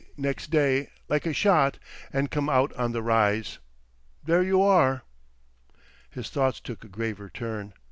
[0.17, 1.77] next day, like a shot,
[2.11, 3.59] and come out on the rise.
[4.23, 5.03] There you are!"
[6.09, 7.75] His thoughts took a graver turn.